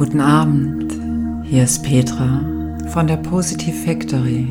Guten 0.00 0.22
Abend, 0.22 0.94
hier 1.44 1.64
ist 1.64 1.82
Petra 1.82 2.40
von 2.88 3.06
der 3.06 3.18
Positive 3.18 3.76
Factory. 3.84 4.46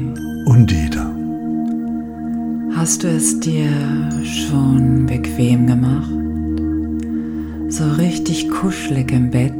Und 0.45 0.69
Dieter. 0.69 1.11
Hast 2.75 3.01
du 3.01 3.07
es 3.07 3.39
dir 3.39 3.67
schon 4.23 5.07
bequem 5.07 5.65
gemacht? 5.65 6.11
So 7.69 7.83
richtig 7.93 8.51
kuschelig 8.51 9.11
im 9.11 9.31
Bett? 9.31 9.55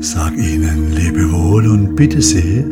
Sag 0.04 0.36
ihnen 0.36 0.92
Lebewohl 0.96 1.68
und 1.68 1.96
bitte 1.96 2.24
sie, 2.24 2.66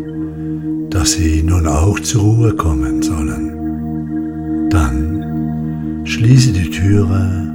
dass 0.90 1.12
sie 1.12 1.44
nun 1.44 1.68
auch 1.68 2.00
zur 2.00 2.24
Ruhe 2.24 2.56
kommen 2.56 3.04
sollen. 3.04 4.68
Dann 4.72 6.02
schließe 6.06 6.52
die 6.54 6.72
Türe 6.72 7.54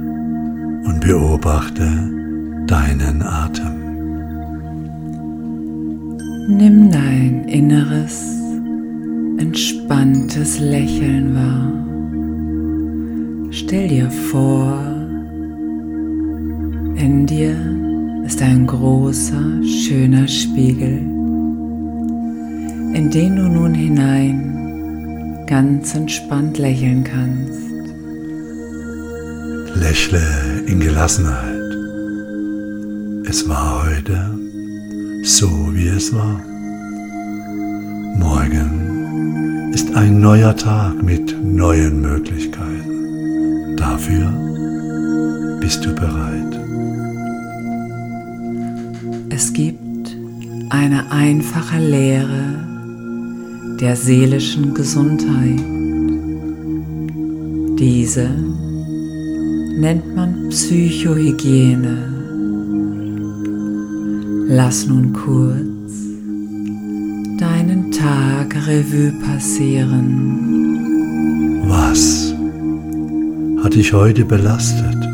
und 0.85 1.01
beobachte 1.01 1.85
deinen 2.67 3.21
Atem. 3.21 3.75
Nimm 6.47 6.89
dein 6.89 7.43
inneres, 7.49 8.23
entspanntes 9.37 10.57
Lächeln 10.61 11.35
wahr. 11.35 11.73
Stell 13.51 13.89
dir 13.89 14.09
vor, 14.09 14.79
in 16.95 17.25
dir 17.25 17.74
ist 18.25 18.41
ein 18.41 18.65
großer, 18.65 19.63
schöner 19.63 20.27
Spiegel, 20.27 20.97
in 22.93 23.11
den 23.13 23.35
du 23.35 23.43
nun 23.43 23.73
hinein 23.75 25.43
ganz 25.45 25.93
entspannt 25.93 26.57
lächeln 26.57 27.03
kannst. 27.03 27.61
Lächle 29.75 30.23
in 30.65 30.79
Gelassenheit. 30.79 31.55
Es 33.29 33.47
war 33.47 33.85
heute 33.85 34.39
so, 35.23 35.47
wie 35.73 35.87
es 35.87 36.11
war. 36.11 36.41
Morgen 38.17 39.71
ist 39.71 39.95
ein 39.95 40.19
neuer 40.19 40.55
Tag 40.55 41.03
mit 41.03 41.35
neuen 41.43 42.01
Möglichkeiten. 42.01 43.75
Dafür 43.77 44.33
bist 45.59 45.85
du 45.85 45.93
bereit. 45.93 46.54
Es 49.35 49.51
gibt 49.51 50.15
eine 50.69 51.11
einfache 51.11 51.77
Lehre 51.77 52.55
der 53.81 53.97
seelischen 53.97 54.73
Gesundheit. 54.73 55.59
Diese 57.77 58.29
nennt 59.77 60.15
man 60.15 60.47
Psychohygiene. 60.47 61.97
Lass 64.47 64.87
nun 64.87 65.11
kurz 65.11 65.91
deinen 67.37 67.91
Tag 67.91 68.55
Revue 68.67 69.11
passieren. 69.21 69.99
Was 71.67 72.33
hat 73.61 73.73
dich 73.73 73.91
heute 73.91 74.23
belastet? 74.23 75.09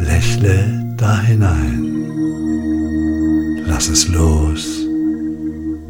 Lächle 0.00 0.92
da 0.96 1.20
hinein. 1.20 1.87
Lass 3.78 3.90
es 3.90 4.08
los 4.08 4.84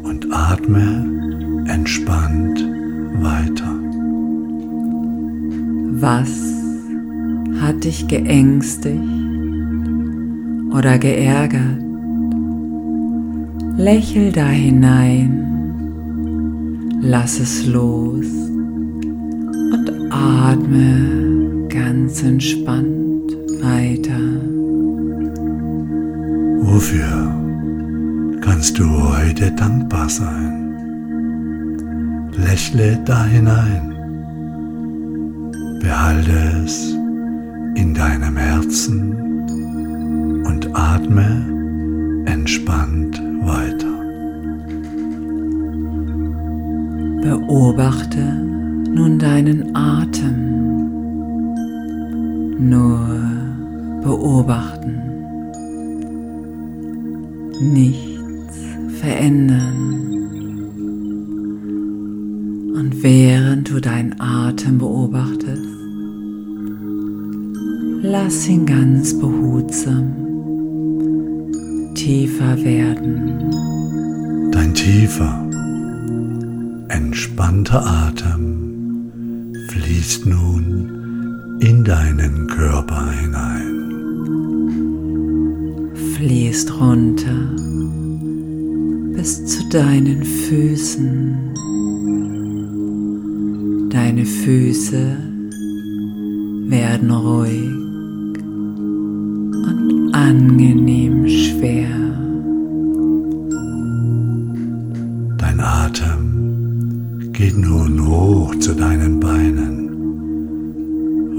und 0.03 0.27
atme 0.31 1.65
entspannt 1.67 2.63
weiter. 3.19 3.73
Was 5.99 6.29
hat 7.59 7.83
dich 7.83 8.07
geängstigt 8.07 9.01
oder 10.71 10.99
geärgert? 10.99 11.81
Lächel 13.75 14.33
da 14.33 14.49
hinein, 14.49 15.47
lass 17.01 17.39
es 17.39 17.65
los 17.65 18.27
und 19.73 19.91
atme 20.11 21.65
ganz 21.69 22.21
entspannt 22.21 23.35
weiter. 23.63 24.19
Wofür 26.61 27.18
kannst 28.59 28.77
du 28.77 28.89
heute 28.91 29.51
dankbar 29.51 30.09
sein? 30.09 30.75
Lächle 32.35 32.99
da 33.05 33.23
hinein. 33.23 33.95
Behalte 35.81 36.33
es 36.65 36.93
in 37.75 37.93
deinem 37.93 38.35
Herzen 38.35 39.13
und 40.45 40.67
atme 40.73 42.25
entspannt 42.25 43.21
weiter. 43.43 43.95
Beobachte 47.21 48.25
nun 48.93 49.17
deinen 49.19 49.73
Atem. 49.73 50.35
Nur 52.59 53.07
beobachten. 54.03 55.01
Nichts 57.61 58.18
verändern. 58.99 60.19
Und 62.75 63.03
während 63.03 63.69
du 63.69 63.79
deinen 63.79 64.19
Atem 64.19 64.77
beobachtest, 64.77 65.65
lass 68.01 68.47
ihn 68.47 68.65
ganz 68.65 69.17
behutsam 69.17 70.15
tiefer 71.95 72.57
werden. 72.63 74.51
Dein 74.51 74.73
tiefer, 74.73 75.47
entspannter 76.87 77.85
Atem 77.85 79.11
fließt 79.69 80.25
nun 80.25 81.57
in 81.59 81.83
deinen 81.83 82.47
Körper 82.47 83.11
hinein. 83.11 83.75
Fließt 86.15 86.79
runter 86.79 87.55
bis 89.19 89.45
zu 89.45 89.67
deinen 89.67 90.23
Füßen. 90.23 91.35
Deine 93.89 94.25
Füße 94.25 95.17
werden 96.69 97.11
ruhig 97.11 97.69
und 99.67 100.13
angenehm 100.13 101.27
schwer. 101.27 101.89
Dein 105.37 105.59
Atem 105.59 107.33
geht 107.33 107.57
nun 107.57 108.07
hoch 108.07 108.55
zu 108.55 108.73
deinen 108.73 109.19
Beinen, 109.19 109.89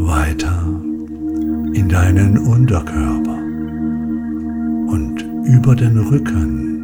weiter 0.06 0.62
in 1.72 1.88
deinen 1.88 2.36
Unterkörper 2.36 3.38
und 4.92 5.24
über 5.46 5.74
den 5.74 5.96
Rücken 5.96 6.79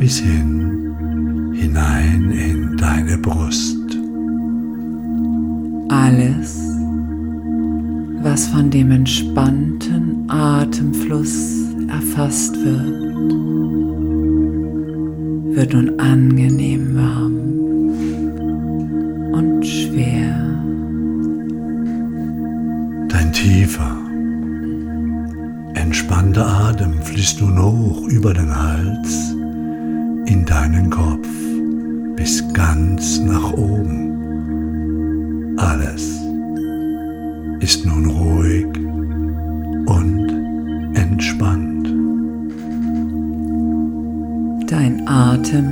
bis 0.00 0.18
hin 0.18 1.52
hinein 1.52 2.30
in 2.30 2.76
deine 2.78 3.18
Brust. 3.18 3.76
Alles, 5.90 6.56
was 8.22 8.46
von 8.46 8.70
dem 8.70 8.92
entspannten 8.92 10.24
Atemfluss 10.30 11.74
erfasst 11.88 12.56
wird, 12.64 13.10
wird 15.54 15.74
nun 15.74 16.00
angenehm 16.00 16.96
warm 16.96 17.36
und 19.32 19.66
schwer. 19.66 20.34
Dein 23.10 23.30
tiefer, 23.34 23.98
entspannter 25.74 26.46
Atem 26.46 26.94
fließt 27.02 27.42
nun 27.42 27.62
hoch 27.62 28.08
über 28.08 28.32
den 28.32 28.50
Hals 28.50 29.34
in 30.30 30.44
deinen 30.44 30.88
Kopf 30.90 31.26
bis 32.14 32.44
ganz 32.52 33.18
nach 33.18 33.52
oben. 33.52 33.98
Alles 35.58 36.20
ist 37.58 37.84
nun 37.84 38.06
ruhig 38.06 38.66
und 39.86 40.28
entspannt. 40.94 41.88
Dein 44.70 45.02
Atem 45.08 45.66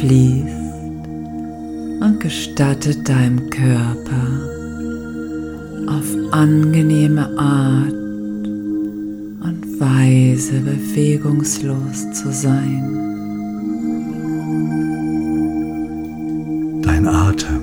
fließt 0.00 0.48
und 2.00 2.18
gestattet 2.18 3.08
deinem 3.08 3.48
Körper 3.50 4.26
auf 5.86 6.32
angenehme 6.32 7.28
Art 7.38 7.92
und 9.42 9.80
Weise 9.80 10.60
bewegungslos 10.60 12.10
zu 12.12 12.32
sein. 12.32 13.09
Dein 16.92 17.06
Atem 17.06 17.62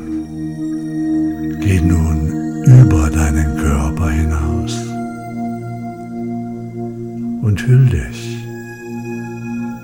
geht 1.59 1.85
nun 1.85 2.63
über 2.63 3.09
deinen 3.09 3.57
Körper 3.57 4.09
hinaus 4.09 4.74
und 7.41 7.62
hüll 7.68 7.88
dich 7.88 8.47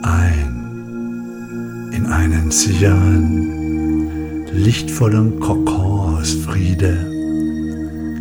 ein 0.02 1.92
in 1.92 2.06
einen 2.06 2.52
sicheren, 2.52 4.46
lichtvollen 4.54 5.38
Kokon 5.42 6.16
aus 6.20 6.32
Friede, 6.46 6.96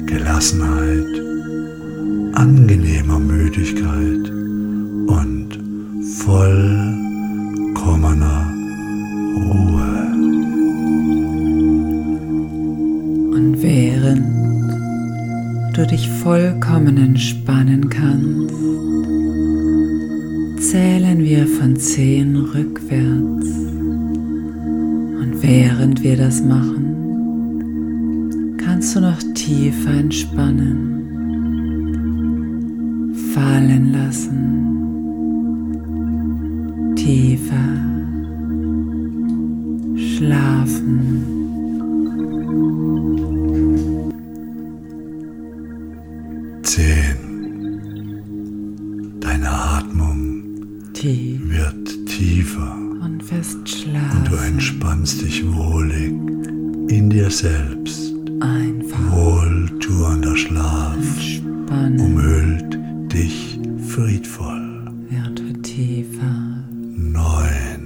Gelassenheit, 0.06 1.06
angenehmer 2.34 3.20
Müdigkeit 3.20 4.28
und 5.06 5.56
vollkommener 6.16 7.01
du 15.82 15.88
dich 15.88 16.08
vollkommen 16.08 16.96
entspannen 16.96 17.88
kannst, 17.88 18.54
zählen 20.70 21.18
wir 21.18 21.44
von 21.46 21.74
10 21.74 22.36
rückwärts. 22.36 23.48
Und 25.20 25.42
während 25.42 26.04
wir 26.04 26.16
das 26.16 26.40
machen, 26.42 26.84
kannst 28.58 28.94
du 28.94 29.00
noch 29.00 29.18
tiefer 29.34 29.90
entspannen, 29.90 31.00
fallen 33.34 33.92
lassen, 33.92 34.38
tiefer 36.94 37.56
schlafen. 39.96 41.41
Tief 51.02 51.40
wird 51.50 52.06
tiefer 52.06 52.76
und 53.02 53.24
fest 53.24 53.56
und 53.56 53.64
du 53.64 53.70
schlafen. 53.70 54.38
entspannst 54.46 55.22
dich 55.22 55.44
wohlig 55.52 56.12
in 56.92 57.10
dir 57.10 57.28
selbst. 57.28 58.14
Einfach 58.38 59.10
Wohltuender 59.10 60.36
Schlaf 60.36 60.94
entspannen. 60.94 61.98
umhüllt 61.98 62.78
dich 63.12 63.58
friedvoll. 63.88 64.84
Wird 65.10 65.40
du 65.40 65.52
tiefer, 65.62 66.62
Neun. 66.96 67.82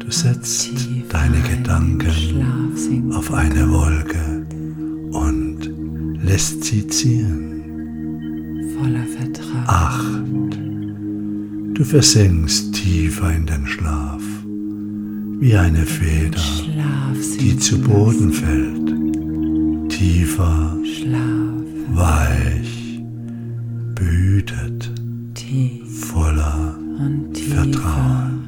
Du 0.00 0.10
setzt 0.10 0.62
tiefer 0.76 1.08
deine 1.10 1.40
Gedanken 1.42 3.12
auf 3.12 3.32
eine 3.32 3.70
Wolke 3.70 4.44
und 5.12 5.70
lässt 6.24 6.64
sie 6.64 6.84
ziehen. 6.88 7.62
voller 8.76 9.06
Vertrauen. 9.16 9.68
Acht. 9.68 10.67
Du 11.78 11.84
versinkst 11.84 12.74
tiefer 12.74 13.32
in 13.32 13.46
den 13.46 13.64
Schlaf, 13.64 14.20
wie 15.38 15.54
eine 15.54 15.86
Feder, 15.86 16.42
die 17.38 17.56
zu 17.56 17.80
Boden 17.80 18.32
fällt. 18.32 19.88
Tiefer, 19.88 20.76
weich, 21.94 23.00
behütet, 23.94 24.90
voller. 25.86 26.76
Vertrauen. 27.54 28.40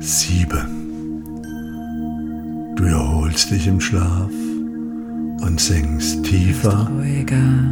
Sieben. 0.00 1.22
Du 2.74 2.84
erholst 2.84 3.50
dich 3.50 3.66
im 3.66 3.82
Schlaf 3.82 4.30
und 5.46 5.60
sinkst 5.60 6.24
tiefer 6.24 6.90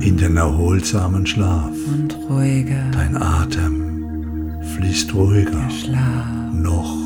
in 0.01 0.17
den 0.17 0.37
erholsamen 0.37 1.27
Schlaf. 1.27 1.73
und 1.93 2.17
ruhiger. 2.31 2.91
Dein 2.93 3.17
Atem 3.21 4.53
fließt 4.75 5.13
ruhiger, 5.15 5.69
Schlaf 5.71 6.53
noch 6.53 6.97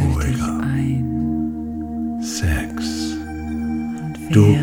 ruhiger. 0.00 0.60
ein. 0.60 2.18
Sechs. 2.20 3.16
Und 3.20 4.34
Du 4.34 4.56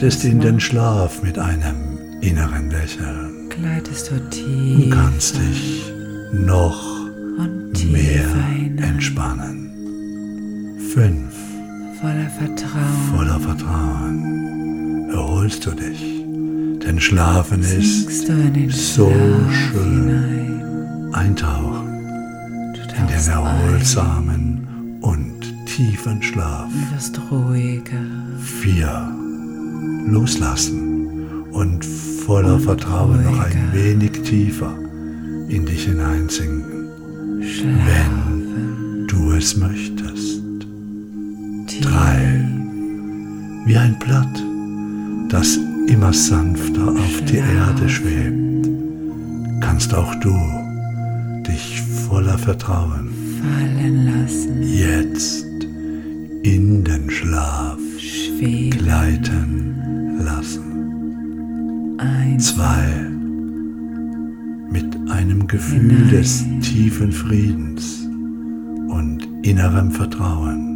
das 0.00 0.24
in 0.24 0.40
den 0.40 0.60
Schlaf 0.60 1.22
mit 1.22 1.38
einem 1.38 1.98
inneren 2.20 2.70
Lächeln 2.70 3.48
gleitest 3.50 4.10
du 4.10 4.14
und 4.14 4.30
tief 4.30 4.90
kannst 4.90 5.36
dich 5.36 5.92
noch 6.32 6.80
und 7.38 7.92
mehr 7.92 8.26
entspannen. 8.76 9.70
Fünf. 10.94 11.34
Voller 12.00 12.30
Vertrauen. 12.30 13.16
Voller 13.16 13.40
Vertrauen 13.40 14.59
erholst 15.12 15.66
du 15.66 15.70
dich, 15.72 16.00
denn 16.84 17.00
Schlafen 17.00 17.60
ist 17.62 18.08
so 18.94 19.10
Schlaf 19.10 19.52
schön. 19.52 20.08
hinein. 20.08 21.10
Eintauchen 21.12 21.90
in 23.00 23.06
den 23.06 23.16
ein 23.16 23.28
erholsamen 23.28 24.98
und 25.00 25.66
tiefen 25.66 26.22
Schlaf. 26.22 26.68
und 26.72 26.94
wirst 26.94 27.20
ruhiger. 27.30 28.04
Vier. 28.38 29.08
Loslassen 30.06 31.44
und 31.52 31.84
voller 31.84 32.54
Und 32.54 32.62
Vertrauen 32.62 33.22
noch 33.24 33.40
ein 33.40 33.70
wenig 33.72 34.12
tiefer 34.22 34.72
in 35.48 35.66
dich 35.66 35.84
hineinsinken, 35.84 37.42
Schlafen. 37.42 39.06
du 39.08 39.32
es 39.32 39.56
möchtest. 39.56 40.42
Tief. 41.66 41.86
Drei. 41.86 42.46
Wie 43.66 43.76
ein 43.76 43.98
Blatt, 43.98 44.42
das 45.30 45.58
immer 45.86 46.12
sanfter 46.12 46.88
auf 46.88 47.22
die 47.26 47.36
Erde 47.36 47.88
schwebt, 47.88 48.68
kannst 49.60 49.94
auch 49.94 50.14
du 50.16 50.34
dich 51.46 51.80
voller 52.08 52.36
Vertrauen 52.36 53.10
Fallen 53.40 54.06
lassen. 54.06 54.62
jetzt 54.62 55.46
in 56.42 56.84
den 56.84 57.08
Schlaf 57.10 57.78
Schweben. 57.98 58.70
gleiten 58.70 60.20
lassen. 60.24 61.96
Ein. 61.98 62.40
Zwei. 62.40 63.06
Mit 64.72 64.86
einem 65.10 65.46
Gefühl 65.46 65.90
Hinein. 65.90 66.10
des 66.10 66.44
tiefen 66.62 67.12
Friedens 67.12 68.06
und 68.88 69.28
innerem 69.42 69.90
Vertrauen 69.90 70.69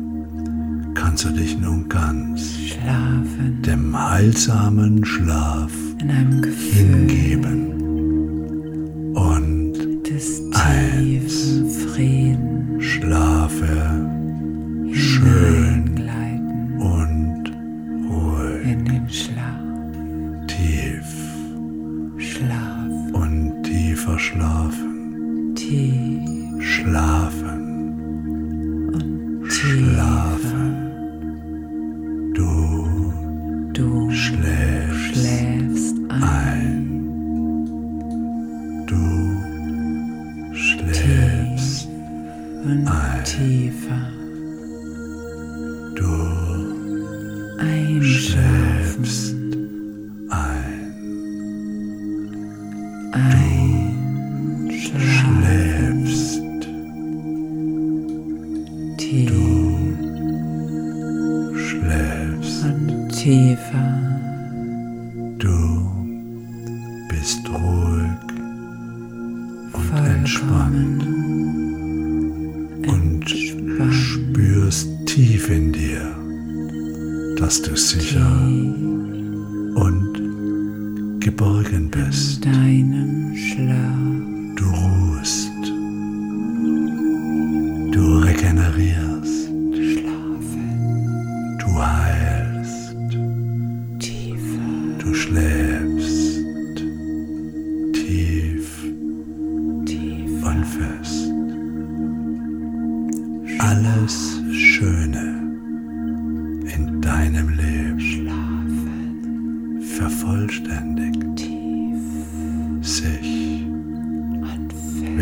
kannst 1.14 1.26
du 1.26 1.30
dich 1.30 1.56
nun 1.60 1.88
ganz 1.88 2.54
Schlafen. 2.58 3.62
dem 3.62 3.96
heilsamen 3.96 5.04
Schlaf 5.04 5.70
In 6.00 6.10
einem 6.10 6.42
Gefühl 6.42 7.08
hingeben 7.08 7.70
und 9.14 10.02
des 10.10 10.42
Eins. 10.52 11.62
Frieden. 11.92 12.80
schlafe 12.80 14.08
schön 14.90 16.00
und 16.80 17.44
ruhig, 18.10 18.64
in 18.64 18.84
den 18.84 19.08
Schlaf. 19.08 19.60
tief 20.48 21.06
Schlaf. 22.18 22.88
und 23.12 23.62
tiefer 23.62 24.18
schlafen. 24.18 25.54
tief 25.54 26.60
schlafen, 26.60 27.73
ein. 42.94 43.24
tiefer 43.24 44.10
Du 45.94 46.04
schläfst 48.02 49.34
ein. 50.30 50.94
einschlafen, 53.12 54.70
Schläfst. 56.06 56.40
tief 58.98 59.32
Schläfst. 61.56 62.64
und 62.64 63.08
tiefer. 63.10 63.88
Du 65.38 65.56
bist 67.08 67.48
ruhig 67.48 68.18
und 69.72 70.06
entspannt 70.06 71.13
dass 77.44 77.60
du 77.60 77.76
sicher 77.76 78.26
und 79.74 80.14
geborgen 81.20 81.90
bist. 81.90 82.42
deinem 82.42 83.36
Schlaf. 83.36 84.56
Du 84.56 84.64
ruhst. 84.64 85.53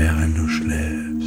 Während 0.03 0.37
du 0.37 0.49
schläfst. 0.49 1.22